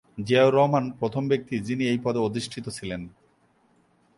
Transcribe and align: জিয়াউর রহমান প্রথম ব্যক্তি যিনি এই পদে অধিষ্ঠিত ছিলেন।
জিয়াউর 0.17 0.53
রহমান 0.55 0.85
প্রথম 0.99 1.23
ব্যক্তি 1.27 1.55
যিনি 1.59 1.83
এই 1.87 1.99
পদে 2.03 2.19
অধিষ্ঠিত 2.19 2.65
ছিলেন। 2.69 3.01